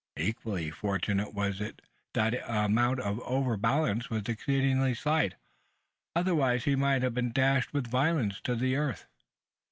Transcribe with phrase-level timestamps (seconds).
[0.17, 1.79] Equally fortunate was it,
[2.15, 5.35] that the amount of overbalance was exceedingly slight
[6.15, 9.05] otherwise he might have been dashed with violence to the earth!